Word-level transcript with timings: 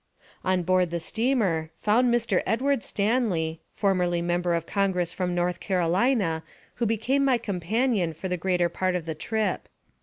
On 0.43 0.63
board 0.63 0.89
the 0.89 0.99
steamer, 0.99 1.69
found 1.75 2.11
Mr. 2.11 2.41
Edward 2.47 2.83
Stanley, 2.83 3.61
formerly 3.71 4.19
member 4.19 4.55
of 4.55 4.65
Congress 4.65 5.13
from 5.13 5.35
North 5.35 5.59
Carolina, 5.59 6.41
who 6.77 6.87
became 6.87 7.23
my 7.23 7.37
companion 7.37 8.11
for 8.13 8.27
the 8.27 8.35
greater 8.35 8.67
part 8.67 8.95
of 8.95 9.05
my 9.05 9.13
trip. 9.13 9.69